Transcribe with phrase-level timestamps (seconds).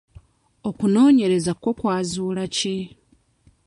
[0.69, 2.75] Okunoonyereza kwo kwazula ki?